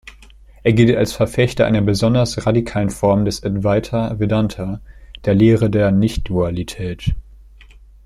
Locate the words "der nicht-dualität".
5.69-7.13